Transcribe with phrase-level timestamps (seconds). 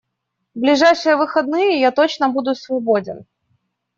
[0.55, 3.25] В ближайшие выходные я точно буду свободен.